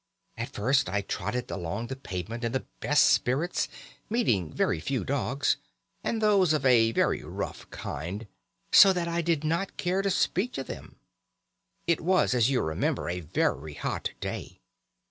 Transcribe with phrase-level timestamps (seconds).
[0.35, 3.67] "At first I trotted along the pavement in the best spirits,
[4.09, 5.57] meeting very few dogs,
[6.03, 8.25] and those of a very rough kind,
[8.71, 10.95] so that I did not care to speak to them.
[11.85, 14.61] It was, as you remember, a very hot day.